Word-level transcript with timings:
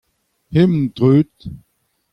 hemañ 0.53 0.85
dreut. 0.95 1.35